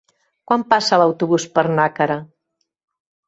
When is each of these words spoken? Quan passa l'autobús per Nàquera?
Quan 0.51 0.61
passa 0.71 0.99
l'autobús 1.01 1.45
per 1.57 1.63
Nàquera? 1.81 2.17